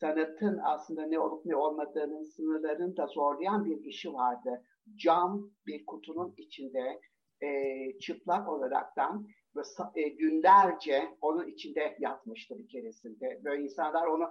[0.00, 4.64] sanatın aslında ne olup ne olmadığının sınırlarını da zorlayan bir işi vardı.
[4.96, 7.00] Cam bir kutunun içinde
[7.42, 7.48] e,
[7.98, 9.26] çıplak olaraktan
[9.56, 9.60] ve
[9.94, 13.40] e, günlerce onun içinde yatmıştı bir keresinde.
[13.44, 14.30] Böyle insanlar onu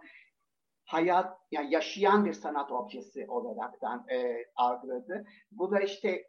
[0.85, 5.25] hayat, yani yaşayan bir sanat objesi olaraktan e, algıladı.
[5.51, 6.23] Bu da işte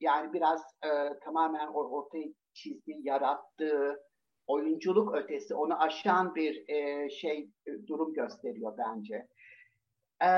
[0.00, 4.09] yani biraz e, tamamen ortaya çizdiği, yarattığı
[4.50, 9.26] oyunculuk ötesi onu aşan bir e, şey e, durum gösteriyor bence.
[10.22, 10.28] E,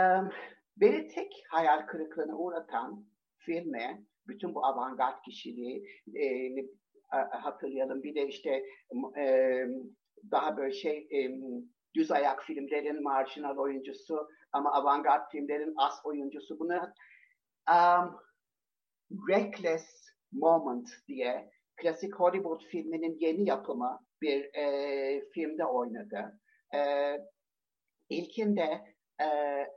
[0.76, 3.06] beni tek hayal kırıklığına uğratan
[3.38, 6.54] filme bütün bu avantgard kişiliği e,
[7.30, 8.02] hatırlayalım.
[8.02, 8.64] Bir de işte
[9.16, 9.66] e,
[10.30, 11.40] daha böyle şey e,
[11.94, 16.58] düz ayak filmlerin marjinal oyuncusu ama avantgard filmlerin as oyuncusu.
[16.58, 16.92] Bunu
[17.70, 18.18] um,
[19.28, 21.50] Reckless Moment diye
[21.82, 26.40] klasik Hollywood filminin yeni yapımı bir e, filmde oynadı.
[26.74, 26.80] E,
[28.08, 29.26] ilkinde e,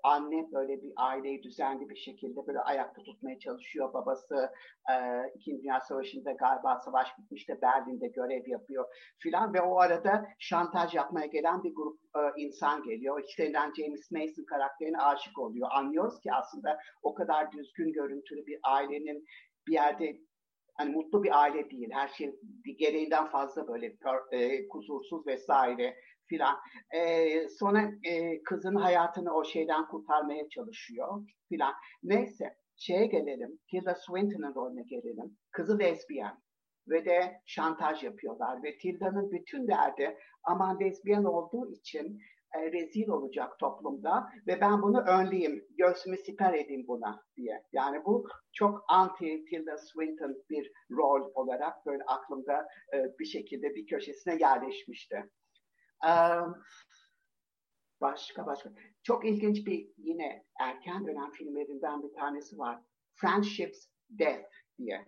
[0.04, 3.94] anne böyle bir aileyi düzenli bir şekilde böyle ayakta tutmaya çalışıyor.
[3.94, 4.52] Babası
[4.91, 4.96] e,
[5.36, 8.86] İkinci Dünya Savaşı'nda galiba savaş bitmişte Berlin'de görev yapıyor
[9.20, 13.24] filan ve o arada şantaj yapmaya gelen bir grup e, insan geliyor.
[13.24, 15.68] İçlerinden James Mason karakterine aşık oluyor.
[15.72, 19.26] Anlıyoruz ki aslında o kadar düzgün görüntülü bir ailenin
[19.68, 20.18] bir yerde
[20.76, 21.90] hani mutlu bir aile değil.
[21.92, 22.36] Her şey
[22.78, 23.96] gereğinden fazla böyle
[24.32, 26.56] e, kusursuz vesaire filan.
[26.92, 31.74] E, sonra e, kızın hayatını o şeyden kurtarmaya çalışıyor filan.
[32.04, 33.60] Neyse şeye gelelim.
[33.72, 35.38] Tilda Swinton'ın rolüne gelelim.
[35.52, 36.38] Kızı lezbiyen
[36.88, 42.22] ve de şantaj yapıyorlar ve Tilda'nın bütün derdi aman lezbiyen olduğu için
[42.60, 47.63] e, rezil olacak toplumda ve ben bunu önleyeyim, göğsümü siper edeyim buna diye.
[47.74, 53.88] Yani bu çok anti Tilda Swinton bir rol olarak böyle aklımda e, bir şekilde bir
[53.88, 55.30] köşesine yerleşmişti.
[58.02, 58.70] Başka başka.
[59.04, 62.80] Çok ilginç bir yine erken dönem filmlerinden bir tanesi var.
[63.15, 65.06] Friendships Death diye.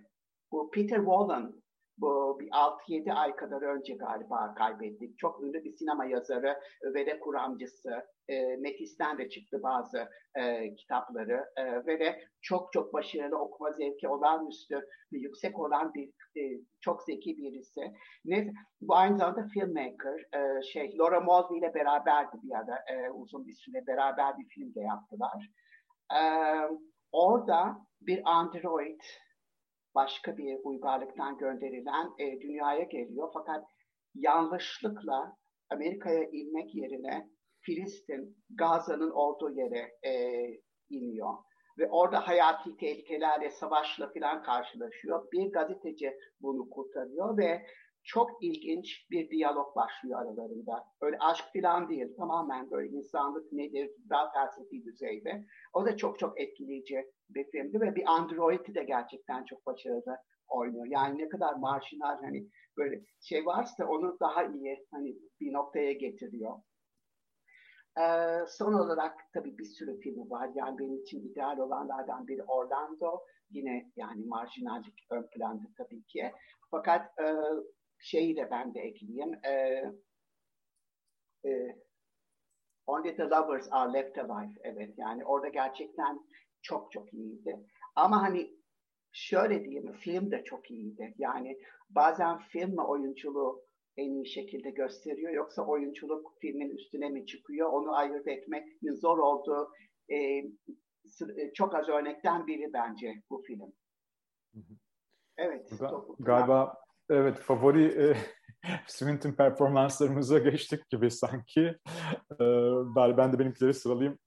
[0.51, 1.53] Bu Peter Wallen
[1.97, 5.19] bu bir 6-7 ay kadar önce galiba kaybettik.
[5.19, 6.59] Çok ünlü bir sinema yazarı
[6.93, 8.05] ve de kuramcısı.
[8.27, 14.07] E, Metis'ten de çıktı bazı e, kitapları e, ve de çok çok başarılı okuma zevki
[14.07, 16.07] olağanüstü yüksek olan bir
[16.41, 17.81] e, çok zeki birisi.
[18.25, 20.25] Ne, bu aynı zamanda filmmaker.
[20.33, 24.75] E, şey Laura Mulvey ile beraberdi bir ara e, uzun bir süre beraber bir film
[24.75, 25.49] de yaptılar.
[26.13, 26.21] E,
[27.11, 29.01] orada bir android
[29.97, 33.29] başka bir uygarlıktan gönderilen e, dünyaya geliyor.
[33.33, 33.65] Fakat
[34.15, 35.37] yanlışlıkla
[35.69, 37.29] Amerika'ya inmek yerine
[37.61, 40.13] Filistin, Gaza'nın olduğu yere e,
[40.89, 41.33] iniyor.
[41.77, 45.31] Ve orada hayati tehlikelerle, savaşla falan karşılaşıyor.
[45.31, 47.65] Bir gazeteci bunu kurtarıyor ve
[48.07, 50.85] çok ilginç bir diyalog başlıyor aralarında.
[51.01, 55.45] Öyle aşk falan değil, tamamen böyle insanlık nedir, daha felsefi düzeyde.
[55.73, 60.17] O da çok çok etkileyici bir filmdi ve bir androidi de gerçekten çok başarılı
[60.47, 60.85] oynuyor.
[60.89, 66.53] Yani ne kadar marjinal hani böyle şey varsa onu daha iyi hani bir noktaya getiriyor.
[67.99, 70.49] Ee, son olarak tabii bir sürü filmi var.
[70.55, 73.19] Yani benim için ideal olanlardan biri Orlando.
[73.49, 76.31] Yine yani marjinallik ön planda tabii ki.
[76.71, 77.25] Fakat e,
[77.99, 79.33] şeyi de ben de ekleyeyim.
[79.45, 79.83] E,
[81.45, 81.77] e,
[82.87, 84.53] Only the Lovers Are Left Alive.
[84.63, 86.19] Evet yani orada gerçekten
[86.61, 87.59] çok çok iyiydi.
[87.95, 88.57] Ama hani
[89.11, 91.13] şöyle diyeyim film de çok iyiydi.
[91.17, 91.57] Yani
[91.89, 93.63] bazen film ve oyunculuğu
[93.97, 95.31] en iyi şekilde gösteriyor.
[95.33, 97.69] Yoksa oyunculuk filmin üstüne mi çıkıyor?
[97.69, 98.67] Onu ayırt etmek
[99.01, 99.71] zor olduğu
[100.11, 100.43] e,
[101.53, 103.73] çok az örnekten biri bence bu film.
[105.37, 105.71] Evet.
[105.71, 108.17] Ga- galiba evet favori e,
[108.87, 111.61] Swinton performanslarımıza geçtik gibi sanki.
[112.31, 112.45] E,
[113.17, 114.19] ben de benimkileri sıralayayım.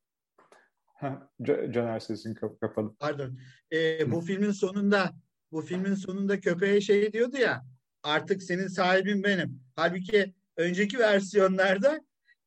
[1.47, 2.95] Caner sesin kapalı.
[2.99, 3.39] Pardon.
[3.73, 5.13] Ee, bu filmin sonunda
[5.53, 7.65] bu filmin sonunda köpeğe şey diyordu ya
[8.03, 9.63] artık senin sahibin benim.
[9.77, 12.01] Halbuki önceki versiyonlarda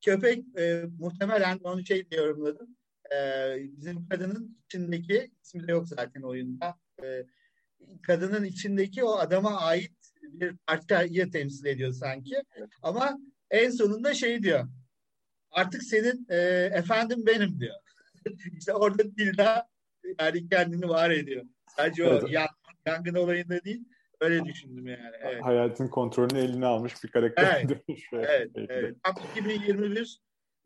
[0.04, 2.76] köpek e, muhtemelen onu şey diye yorumladım.
[3.14, 3.18] E,
[3.76, 6.78] bizim kadının içindeki ismi de yok zaten oyunda.
[7.02, 7.26] E,
[8.02, 10.03] kadının içindeki o adama ait
[10.40, 12.42] bir parçayı temsil ediyor sanki.
[12.82, 13.18] Ama
[13.50, 14.68] en sonunda şey diyor.
[15.50, 16.36] Artık senin e,
[16.74, 17.76] efendim benim diyor.
[18.58, 19.68] işte orada Tilda
[20.20, 21.44] yani kendini var ediyor.
[21.76, 22.24] Sadece evet.
[22.24, 22.48] o yan,
[22.86, 23.84] yangın olayında değil.
[24.20, 25.16] Öyle düşündüm yani.
[25.20, 25.44] Evet.
[25.44, 27.66] Hayatın kontrolünü eline almış bir karakter.
[27.68, 27.82] Evet.
[28.12, 28.96] evet, evet.
[29.02, 30.20] Tam 2021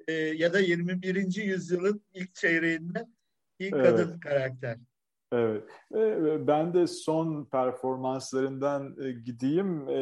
[0.08, 1.36] e, ya da 21.
[1.42, 3.06] yüzyılın ilk çeyreğinde
[3.58, 3.84] ilk evet.
[3.84, 4.78] kadın karakter.
[5.32, 5.64] Evet.
[6.46, 9.88] Ben de son performanslarından e, gideyim.
[9.88, 10.00] E,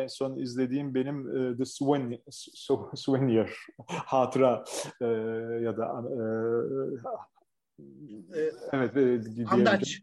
[0.00, 1.64] en son izlediğim benim e, The
[2.94, 4.64] Souvenir, Hatıra
[5.60, 6.04] ya da
[8.72, 10.00] evet Andaç.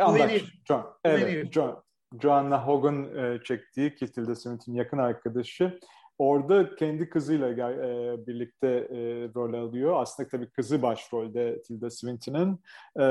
[0.00, 0.44] Andaç.
[0.68, 1.82] John, evet, John.
[2.22, 3.08] Joanna Hogan
[3.44, 5.78] çektiği Tilda Smith'in yakın arkadaşı.
[6.22, 8.96] Orada kendi kızıyla e, birlikte e,
[9.34, 10.02] rol alıyor.
[10.02, 12.58] Aslında tabii kızı başrolde Tilda Swinton'ın.
[12.96, 13.04] E,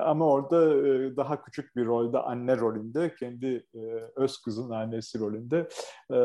[0.00, 3.14] ama orada e, daha küçük bir rolde anne rolünde.
[3.14, 3.80] Kendi e,
[4.16, 5.68] öz kızın annesi rolünde.
[6.10, 6.16] E,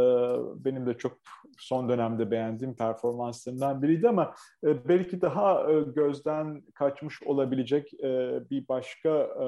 [0.66, 1.18] benim de çok
[1.62, 8.68] son dönemde beğendiğim performanslarından biriydi ama e, belki daha e, gözden kaçmış olabilecek e, bir
[8.68, 9.46] başka e,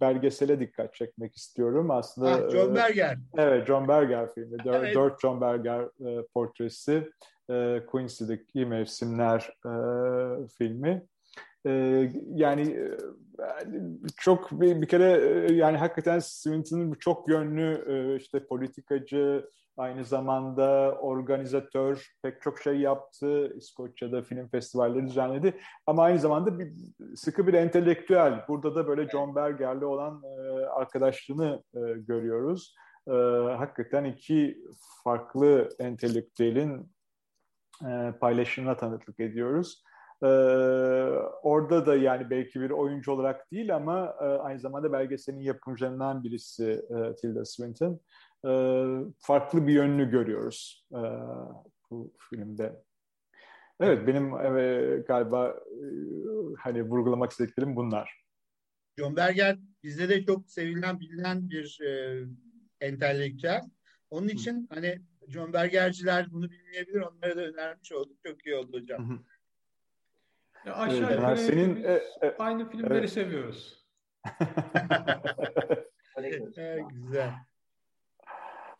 [0.00, 1.90] belgesele dikkat çekmek istiyorum.
[1.90, 3.12] Aslında ah, John Berger.
[3.12, 4.56] E, evet, John Berger filmi.
[4.66, 4.94] Evet.
[4.94, 7.10] Dört John Berger e, portresi
[7.50, 9.72] e, Quincy'deki mevsimler e,
[10.58, 11.06] filmi.
[12.34, 12.88] Yani
[14.16, 15.06] çok bir, bir kere
[15.52, 23.52] yani hakikaten Swinton'ın çok yönlü işte politikacı, aynı zamanda organizatör pek çok şey yaptı.
[23.56, 25.60] İskoçya'da film festivalleri düzenledi.
[25.86, 26.72] Ama aynı zamanda bir,
[27.16, 28.44] sıkı bir entelektüel.
[28.48, 32.74] Burada da böyle John Berger'le olan e, arkadaşlığını e, görüyoruz
[33.08, 33.12] e,
[33.56, 34.64] hakikaten iki
[35.04, 36.92] farklı entelektüelin
[37.88, 39.82] e, paylaşımına tanıklık ediyoruz.
[40.22, 40.26] E,
[41.42, 46.82] orada da yani belki bir oyuncu olarak değil ama e, aynı zamanda belgeselin yapımcılarından birisi
[46.90, 48.00] e, Tilda Swinton.
[48.46, 48.50] E,
[49.18, 51.00] farklı bir yönünü görüyoruz e,
[51.90, 52.82] bu filmde.
[53.80, 55.84] Evet benim e, galiba e,
[56.58, 58.24] hani vurgulamak istediklerim bunlar.
[58.98, 62.22] John Berger bizde de çok sevilen bilinen bir e,
[62.80, 63.62] entelektüel.
[64.10, 64.74] Onun için Hı.
[64.74, 67.00] hani John Bergerciler bunu bilmeyebilir.
[67.00, 68.16] Onlara da önermiş olduk.
[68.26, 69.10] Çok iyi oldu hocam.
[69.10, 69.18] Hı.
[70.66, 73.10] Ya aşağı yukarı evet, senin e, e, aynı filmleri evet.
[73.10, 73.86] seviyoruz.
[76.16, 76.42] evet,
[76.90, 77.34] güzel.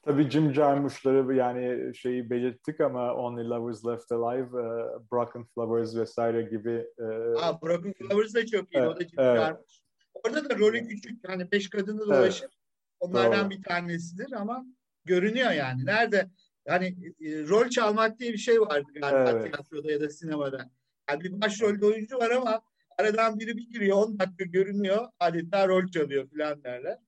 [0.09, 6.43] Tabii Jim Jarmusch'ları yani şeyi belirttik ama Only Lovers Left Alive, uh, Broken Flowers vesaire
[6.43, 6.87] gibi.
[6.99, 8.79] Uh, Aa, Broken Flowers da çok iyi.
[8.79, 9.41] Evet, o da Jim evet.
[9.41, 9.81] Jarmusch.
[10.15, 11.29] Orada da rolü küçük.
[11.29, 12.43] Yani beş kadını dolaşır.
[12.43, 12.53] Evet.
[13.01, 13.51] Onlardan Doğru.
[13.51, 14.67] bir tanesidir ama
[15.05, 15.87] görünüyor yani.
[15.87, 16.31] Nerede?
[16.69, 16.87] Hani
[17.21, 19.45] e, rol çalmak diye bir şey vardı galiba evet.
[19.45, 20.71] tiyatroda ya da sinemada.
[21.11, 22.63] Yani bir başrolde oyuncu var ama
[22.99, 26.99] aradan biri bir giriyor 10 dakika görünüyor adeta rol çalıyor falan derler.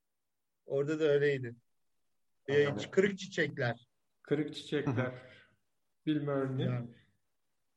[0.67, 1.55] Orada da öyleydi.
[2.51, 3.89] Ee, kırık çiçekler.
[4.23, 5.13] Kırık çiçekler.
[6.07, 6.63] Bilmiyorum ne.
[6.63, 6.89] Yani.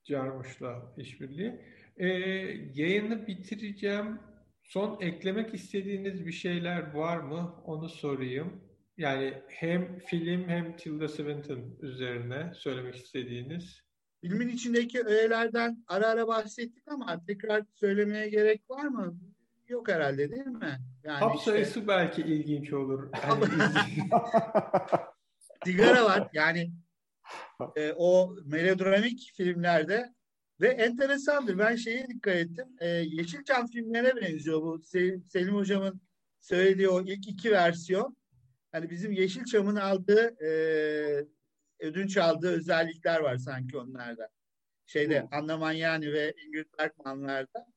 [0.03, 1.62] Carmış'la işbirliği.
[1.97, 2.07] Ee,
[2.73, 4.19] yayını bitireceğim.
[4.63, 7.62] Son eklemek istediğiniz bir şeyler var mı?
[7.65, 8.63] Onu sorayım.
[8.97, 13.81] Yani hem film hem Tilda Swinton üzerine söylemek istediğiniz.
[14.21, 19.19] Filmin içindeki öğelerden ara ara bahsettik ama tekrar söylemeye gerek var mı?
[19.73, 20.79] Yok herhalde değil mi?
[21.03, 21.51] Yani Hap işte...
[21.51, 23.09] sayısı belki ilginç olur.
[23.23, 23.45] Yani
[25.65, 26.71] Sigara var yani
[27.75, 30.13] e, o melodramik filmlerde
[30.62, 31.57] ve enteresandır.
[31.57, 32.65] Ben şeye dikkat ettim.
[32.79, 36.01] E, Yeşilçam filmlerine benziyor bu Selim, Selim Hocam'ın
[36.39, 38.17] söylediği o ilk iki versiyon.
[38.71, 40.49] Hani bizim Yeşilçam'ın aldığı e,
[41.79, 44.29] ödünç aldığı özellikler var sanki onlarda.
[44.86, 45.27] Şeyde hmm.
[45.31, 47.72] Anna Magnani ve Ingrid Bergman'larda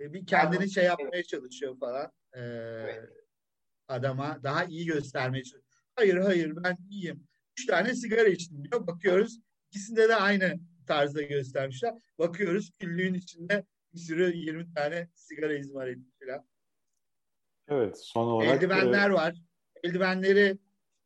[0.00, 2.12] bir kendini şey yapmaya çalışıyor falan.
[2.32, 3.10] E, evet.
[3.88, 5.62] Adama daha iyi göstermeye çalışıyor.
[5.96, 7.28] Hayır hayır ben iyiyim.
[7.58, 8.86] Üç tane sigara içtim diyor.
[8.86, 11.94] Bakıyoruz ikisinde de aynı tarzda göstermişler.
[12.18, 16.48] Bakıyoruz küllüğün içinde bir sürü 20 tane sigara izmariti falan.
[17.68, 18.56] Evet son olarak.
[18.56, 19.12] Eldivenler e...
[19.12, 19.34] var.
[19.84, 20.58] Eldivenleri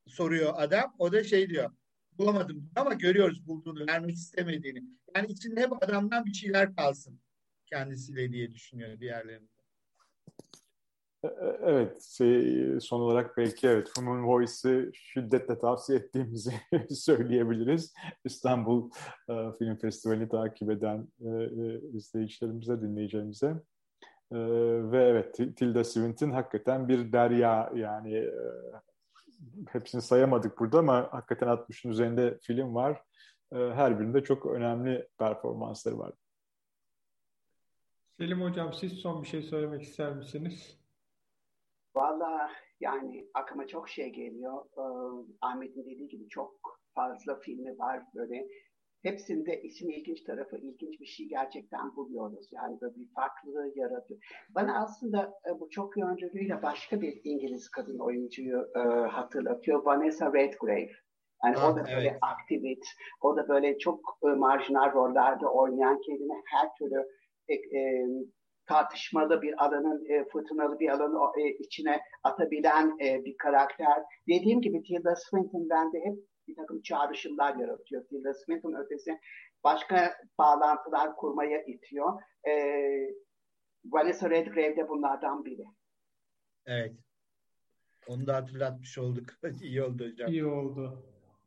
[0.06, 0.94] soruyor adam.
[0.98, 1.70] O da şey diyor.
[2.12, 4.82] Bulamadım ama görüyoruz bulduğunu, vermek istemediğini.
[5.16, 7.20] Yani içinde hep adamdan bir şeyler kalsın
[7.72, 9.52] kendisiyle diye düşünüyor diğerlerinde.
[11.24, 11.28] E,
[11.62, 16.52] evet, şey, son olarak belki evet Human Voice'ı şiddetle tavsiye ettiğimizi
[16.90, 17.94] söyleyebiliriz.
[18.24, 18.90] İstanbul
[19.28, 23.46] e, Film Festivali takip eden e, e, izleyicilerimize, dinleyicilerimize.
[24.32, 24.38] E,
[24.92, 28.30] ve evet, Tilda Swinton hakikaten bir derya yani
[29.68, 33.02] hepsini sayamadık burada ama hakikaten 60'ın üzerinde film var.
[33.52, 36.12] Her birinde çok önemli performansları var.
[38.18, 40.78] Selim Hocam siz son bir şey söylemek ister misiniz?
[41.94, 44.64] Valla yani aklıma çok şey geliyor.
[44.78, 44.82] Ee,
[45.40, 46.52] Ahmet'in dediği gibi çok
[46.94, 48.46] fazla filmi var böyle.
[49.02, 52.48] Hepsinde işin ilginç tarafı, ilginç bir şey gerçekten buluyoruz.
[52.52, 54.20] Yani böyle bir farklılığı yaratıyor.
[54.50, 59.84] Bana aslında e, bu çok yöncülüğüyle başka bir İngiliz kadın oyuncuyu e, hatırlatıyor.
[59.84, 60.90] Vanessa Redgrave.
[61.44, 62.18] Yani ha, o da böyle evet.
[62.20, 62.86] aktivist,
[63.20, 67.06] o da böyle çok e, marjinal rollerde oynayan kendine her türlü
[67.52, 68.06] e, e,
[68.66, 74.02] tartışmalı bir alanın, e, fırtınalı bir alanın e, içine atabilen e, bir karakter.
[74.28, 78.06] Dediğim gibi Tilda Swinton bende hep bir takım çağrışımlar yaratıyor.
[78.06, 79.18] Tilda Swinton ötesi
[79.64, 82.22] başka bağlantılar kurmaya itiyor.
[82.48, 82.52] E,
[83.84, 85.64] Vanessa Redgrave de bunlardan biri.
[86.66, 86.92] Evet.
[88.06, 89.24] Onu da hatırlatmış olduk.
[89.62, 90.30] İyi oldu hocam.
[90.30, 91.04] İyi oldu.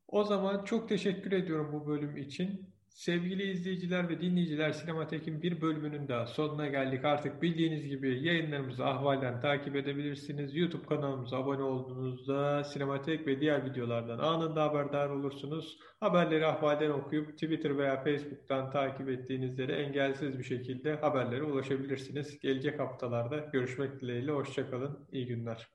[0.07, 2.74] O zaman çok teşekkür ediyorum bu bölüm için.
[2.95, 7.05] Sevgili izleyiciler ve dinleyiciler Sinematek'in bir bölümünün daha sonuna geldik.
[7.05, 10.55] Artık bildiğiniz gibi yayınlarımızı ahvalden takip edebilirsiniz.
[10.55, 15.79] YouTube kanalımıza abone olduğunuzda Sinematek ve diğer videolardan anında haberdar olursunuz.
[15.99, 22.39] Haberleri ahvalden okuyup Twitter veya Facebook'tan takip ettiğinizde de engelsiz bir şekilde haberlere ulaşabilirsiniz.
[22.39, 24.31] Gelecek haftalarda görüşmek dileğiyle.
[24.31, 25.07] Hoşçakalın.
[25.11, 25.74] İyi günler.